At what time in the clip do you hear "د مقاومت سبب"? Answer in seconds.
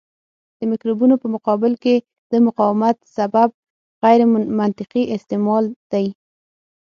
2.31-3.49